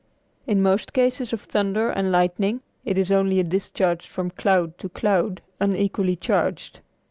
[0.47, 4.89] In most cases of thunder and lightning it is only a discharge from cloud to
[4.89, 6.79] cloud unequally charged.